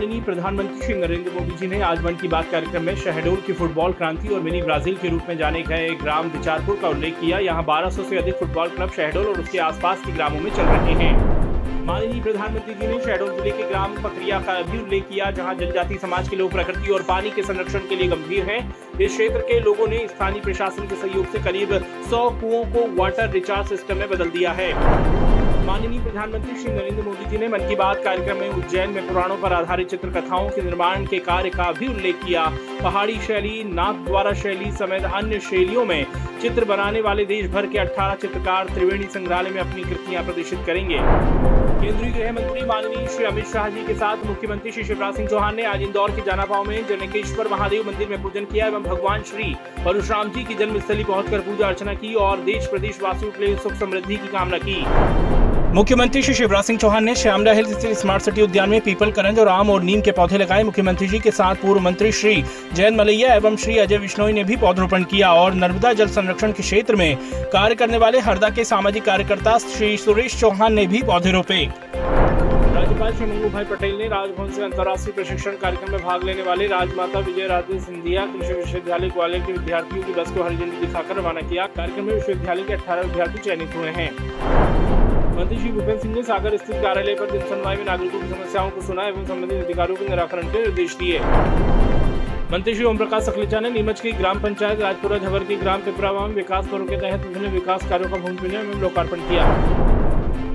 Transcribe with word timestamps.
प्रधानमंत्री 0.00 0.80
श्री 0.80 0.94
नरेंद्र 0.94 1.30
मोदी 1.30 1.56
जी 1.56 1.66
ने 1.66 1.80
आज 1.82 2.02
मन 2.04 2.14
की 2.16 2.28
बात 2.28 2.50
कार्यक्रम 2.50 2.82
में 2.82 2.94
शहडोल 2.96 3.40
की 3.46 3.52
फुटबॉल 3.52 3.92
क्रांति 3.92 4.28
और 4.28 4.40
मिनी 4.40 4.60
ब्राज़ील 4.62 4.96
के 4.96 5.08
रूप 5.08 5.26
में 5.28 5.36
जाने 5.38 5.62
गए 5.62 5.88
ग्राम 6.02 6.28
विचारपुर 6.28 6.78
का 6.82 6.88
उल्लेख 6.88 7.18
किया। 7.20 7.38
यहाँ 7.38 7.62
1200 7.64 8.04
से 8.04 8.18
अधिक 8.18 8.34
फुटबॉल 8.34 8.68
क्लब 8.68 8.90
शहडोल 8.90 9.26
और 9.26 9.40
उसके 9.40 9.58
आसपास 9.58 10.02
के 10.06 10.12
ग्रामों 10.12 10.40
में 10.40 10.50
चल 10.50 10.62
रहे 10.62 10.94
हैं। 10.94 11.84
माननीय 11.86 12.22
प्रधानमंत्री 12.22 12.74
जी 12.74 12.86
ने 12.86 13.00
शहडोल 13.00 13.34
ज़िले 13.36 13.50
के 13.50 13.68
ग्राम 13.68 14.02
पकरिया 14.02 14.40
का 14.40 14.60
भी 14.62 14.78
उल्लेख 14.78 15.08
किया, 15.08 15.30
जहाँ 15.30 15.54
जनजाति 15.54 15.98
समाज 15.98 16.28
के 16.28 16.36
लोग 16.36 16.52
प्रकृति 16.52 16.92
और 16.92 17.02
पानी 17.02 17.30
के 17.30 17.42
संरक्षण 17.42 17.88
के 17.88 17.96
लिए 17.96 18.08
गंभीर 18.08 18.44
हैं। 18.44 18.60
इस 19.00 19.12
क्षेत्र 19.12 19.40
के 19.42 19.60
लोगों 19.60 19.86
ने 19.88 20.06
स्थानीय 20.08 20.42
प्रशासन 20.42 20.88
के 20.88 20.96
सहयोग 20.96 21.32
से 21.32 21.42
करीब 21.42 21.72
100 21.72 22.28
कुओं 22.40 22.64
को 22.72 22.86
वाटर 22.96 23.30
रिचार्ज 23.30 23.68
सिस्टम 23.68 23.96
में 23.96 24.08
बदल 24.10 24.30
दिया 24.30 24.52
है। 24.52 24.72
माननीय 25.66 26.00
प्रधानमंत्री 26.00 26.54
श्री 26.56 26.72
नरेंद्र 26.72 27.02
मोदी 27.02 27.24
जी 27.30 27.38
ने 27.38 27.48
मन 27.48 27.66
की 27.68 27.74
बात 27.76 28.02
कार्यक्रम 28.04 28.36
में 28.36 28.48
उज्जैन 28.48 28.90
में 28.90 29.06
पुराणों 29.08 29.36
पर 29.36 29.52
आधारित 29.52 29.88
चित्र 29.88 30.10
कथाओं 30.10 30.48
के 30.48 30.62
निर्माण 30.62 31.04
के 31.06 31.18
कार्य 31.18 31.50
का 31.50 31.70
भी 31.72 31.88
उल्लेख 31.88 32.24
किया। 32.24 32.44
पहाड़ी 32.82 33.18
शैली 33.20 33.62
नाथ 33.64 34.04
द्वारा 34.06 34.32
शैली 34.32 34.70
समेत 34.72 35.04
अन्य 35.04 35.40
शैलियों 35.40 35.84
में 35.84 36.06
चित्र 36.42 36.64
बनाने 36.64 37.00
वाले 37.00 37.24
देश 37.24 37.50
भर 37.50 37.66
के 37.66 37.78
18 37.78 38.14
चित्रकार 38.14 38.68
त्रिवेणी 38.68 39.04
संग्रहालय 39.04 39.50
में 39.50 39.60
अपनी 39.60 39.82
कृतियाँ 39.82 40.24
प्रदर्शित 40.24 40.64
करेंगे। 40.66 40.98
केंद्रीय 41.80 42.10
गृह 42.12 42.32
मंत्री 42.32 42.64
माननीय 42.66 43.06
श्री 43.08 43.24
अमित 43.24 43.46
शाह 43.46 43.68
जी 43.68 43.84
के 43.84 43.94
साथ 43.94 44.24
मुख्यमंत्री 44.26 44.72
श्री 44.72 44.84
शिवराज 44.84 45.14
सिंह 45.14 45.28
चौहान 45.28 45.54
ने 45.56 45.64
आज 45.64 45.82
इंदौर 45.82 46.10
के 46.10 46.22
जानापाव 46.22 46.64
में 46.64 46.86
जनकेश्वर 46.86 47.48
महादेव 47.48 47.86
मंदिर 47.86 48.08
में 48.08 48.22
पूजन 48.22 48.44
किया 48.44 48.66
एवं 48.66 48.82
भगवान 48.82 49.22
श्री 49.22 49.54
परशुराम 49.84 50.30
जी 50.30 50.44
की 50.44 50.54
जन्मस्थली 50.54 51.04
पहुंचकर 51.04 51.40
पूजा 51.40 51.66
अर्चना 51.66 51.94
की 51.94 52.14
और 52.26 52.40
देश 52.44 52.66
प्रदेश 52.66 53.02
वासियों 53.02 53.32
के 53.32 53.46
लिए 53.46 53.56
सुख 53.56 53.72
समृद्धि 53.74 54.16
की 54.16 54.28
कामना 54.28 54.58
की। 54.58 54.84
मुख्यमंत्री 55.74 56.20
श्री 56.22 56.32
शिवराज 56.34 56.64
सिंह 56.64 56.78
चौहान 56.78 57.04
ने 57.04 57.14
श्यामला 57.14 57.52
हिल्स 57.52 57.72
स्थित 57.72 57.96
स्मार्ट 57.96 58.22
सिटी 58.22 58.42
उद्यान 58.42 58.68
में 58.70 58.80
पीपल 58.80 59.10
करंज 59.12 59.38
और 59.38 59.48
आम 59.48 59.68
और 59.70 59.82
नीम 59.82 60.00
के 60.00 60.12
पौधे 60.12 60.38
लगाए। 60.38 60.62
मुख्यमंत्री 60.62 61.06
जी 61.08 61.18
के 61.18 61.30
साथ 61.30 61.54
पूर्व 61.54 61.80
मंत्री 61.80 62.10
श्री 62.12 62.42
जयंत 62.74 62.98
मलैया 62.98 63.34
एवं 63.34 63.56
श्री 63.56 63.76
अजय 63.78 63.98
विश्नोई 63.98 64.32
ने 64.32 64.44
भी 64.44 64.56
पौधरोपण 64.56 65.04
किया 65.04 65.32
और 65.32 65.54
नर्मदा 65.54 65.92
जल 65.92 66.08
संरक्षण 66.08 66.52
के 66.52 66.62
क्षेत्र 66.62 66.96
में 66.96 67.16
कार्य 67.52 67.74
करने 67.74 67.98
वाले 67.98 68.18
हरदा 68.18 68.48
के 68.48 68.64
सामाजिक 68.64 69.04
कार्यकर्ता 69.04 69.56
श्री 69.58 69.96
सुरेश 69.96 70.38
चौहान 70.40 70.74
ने 70.74 70.86
भी 70.86 71.02
पौधे 71.02 71.32
रोपे। 71.32 71.64
राज्यपाल 71.94 73.12
श्री 73.12 73.26
मंगू 73.26 73.48
भाई 73.48 73.64
पटेल 73.64 73.96
ने 73.98 74.08
राजभवन 74.08 74.50
से 74.50 74.62
अंतर्राष्ट्रीय 74.64 75.14
प्रशिक्षण 75.14 75.56
कार्यक्रम 75.62 75.92
में 75.92 76.04
भाग 76.04 76.24
लेने 76.24 76.42
वाले 76.42 76.66
राजमाता 76.66 77.18
विजय 77.20 77.46
राजे 77.46 77.78
सिंधिया, 77.80 78.26
कृषि 78.26 78.52
विश्वविद्यालय 78.54 79.08
ग्वालियर 79.08 79.46
के 79.46 79.52
विद्यार्थियों 79.52 80.02
की 80.02 80.20
बस 80.20 80.30
को 80.30 80.44
हरी 80.44 80.56
झंडी 80.56 80.86
दिखाकर 80.86 81.16
रवाना 81.16 81.48
किया। 81.48 81.66
कार्यक्रम 81.76 82.04
में 82.04 82.14
विश्वविद्यालय 82.14 82.62
के 82.62 82.74
अठारह 82.74 83.02
विद्यार्थी 83.02 83.38
चयनित 83.38 83.76
हुए 83.76 83.90
हैं। 83.90 84.89
मंत्री 85.30 85.58
श्री 85.58 85.70
भूपेन्द्र 85.72 85.98
सिंह 85.98 86.14
ने 86.14 86.22
सागर 86.22 86.56
स्थित 86.56 86.76
कार्यालय 86.76 87.14
पर 87.14 87.30
जनसुनवाई 87.30 87.76
में 87.76 87.84
नागरिकों 87.84 88.20
की 88.20 88.28
समस्याओं 88.28 88.70
को 88.70 88.80
सुना 88.80 89.02
एवं 89.08 89.24
संबंधित 89.26 89.64
अधिकारियों 89.64 89.96
के 89.96 90.08
निराकरण 90.08 90.48
के 90.52 90.62
निर्देश 90.62 90.96
दिए। 90.96 91.20
मंत्री 92.52 92.74
श्री 92.74 92.84
ओम 92.84 92.96
प्रकाश 92.96 93.22
सखलेचा 93.22 93.60
ने 93.60 93.70
नीमच 93.70 94.00
की 94.00 94.12
ग्राम 94.12 94.40
पंचायत 94.40 94.80
राजपुरा 94.80 95.18
झवर 95.18 95.44
की 95.44 95.56
ग्राम 95.56 95.80
पिपरावा 95.80 96.26
में 96.26 96.34
विकास 96.34 96.66
पर्व 96.66 96.86
के 96.86 96.96
तहत 96.96 97.26
विभिन्न 97.26 97.52
विकास 97.52 97.88
कार्यों 97.88 98.10
का 98.10 98.16
भूमि 98.16 98.36
पूजन 98.36 98.56
एवं 98.56 98.80
लोकार्पण 98.80 99.20
किया। 99.28 99.46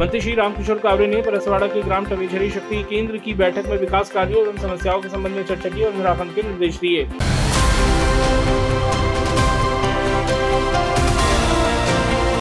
मंत्री 0.00 0.20
श्री 0.20 0.34
रामकिशोर 0.34 0.78
कावरे 0.78 1.06
ने 1.06 1.22
परसवाड़ा 1.22 1.66
के 1.66 1.82
ग्राम 1.82 2.06
टमेझरी 2.06 2.50
शक्ति 2.50 2.82
केंद्र 2.90 3.16
की 3.16 3.34
बैठक 3.34 3.66
में 3.66 3.76
विकास 3.78 4.10
कार्यों 4.10 4.42
एवं 4.42 4.58
समस्याओं 4.58 5.00
के 5.00 5.08
संबंध 5.08 5.36
में 5.36 5.44
चर्चा 5.44 5.68
की 5.68 5.84
और 5.84 5.94
निराकरण 5.94 6.28
के 6.28 6.42
निर्देश 6.42 6.78
दिए। 6.78 7.08